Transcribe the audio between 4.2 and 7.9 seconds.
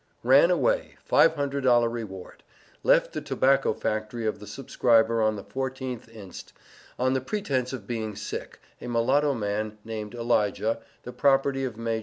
of the subscriber on the 14th inst., on the pretence of